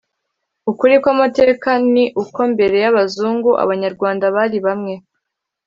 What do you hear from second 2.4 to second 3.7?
mbere y'Abazungu,